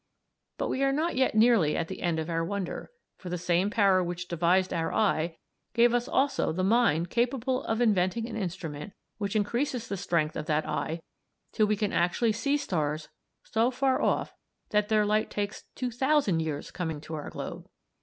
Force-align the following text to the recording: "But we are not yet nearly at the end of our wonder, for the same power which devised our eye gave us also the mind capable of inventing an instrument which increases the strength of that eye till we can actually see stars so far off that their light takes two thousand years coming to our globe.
"But 0.57 0.67
we 0.69 0.81
are 0.81 0.91
not 0.91 1.15
yet 1.15 1.35
nearly 1.35 1.77
at 1.77 1.87
the 1.87 2.01
end 2.01 2.17
of 2.17 2.27
our 2.27 2.43
wonder, 2.43 2.89
for 3.19 3.29
the 3.29 3.37
same 3.37 3.69
power 3.69 4.03
which 4.03 4.27
devised 4.27 4.73
our 4.73 4.91
eye 4.91 5.37
gave 5.75 5.93
us 5.93 6.07
also 6.07 6.51
the 6.51 6.63
mind 6.63 7.11
capable 7.11 7.63
of 7.65 7.79
inventing 7.81 8.27
an 8.27 8.35
instrument 8.35 8.93
which 9.19 9.35
increases 9.35 9.87
the 9.87 9.97
strength 9.97 10.35
of 10.35 10.47
that 10.47 10.67
eye 10.67 11.01
till 11.51 11.67
we 11.67 11.75
can 11.77 11.93
actually 11.93 12.31
see 12.31 12.57
stars 12.57 13.09
so 13.43 13.69
far 13.69 14.01
off 14.01 14.33
that 14.71 14.89
their 14.89 15.05
light 15.05 15.29
takes 15.29 15.65
two 15.75 15.91
thousand 15.91 16.39
years 16.39 16.71
coming 16.71 16.99
to 17.01 17.13
our 17.13 17.29
globe. 17.29 17.69